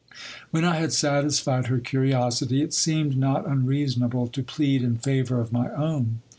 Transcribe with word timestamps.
When 0.49 0.65
I 0.65 0.77
had 0.77 0.93
satisfied 0.93 1.67
her 1.67 1.77
curiosity, 1.77 2.63
it 2.63 2.73
seemed 2.73 3.15
not 3.15 3.47
unreasonable 3.47 4.29
to 4.29 4.41
plead 4.41 4.81
in 4.81 4.95
favour 4.97 5.39
of 5.39 5.53
my 5.53 5.69
own. 5.75 6.21